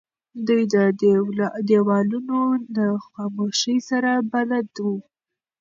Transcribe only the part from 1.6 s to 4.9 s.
دیوالونو له خاموشۍ سره بلد و.